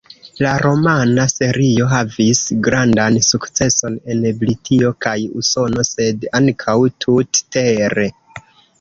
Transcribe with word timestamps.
La 0.43 0.51
romana 0.61 1.25
serio 1.33 1.89
havis 1.91 2.41
grandan 2.69 3.21
sukceson 3.29 4.01
en 4.15 4.27
Britio 4.41 4.93
kaj 5.09 5.15
Usono 5.45 5.89
sed 5.93 6.29
ankaŭ 6.43 6.79
tut-tere. 7.07 8.13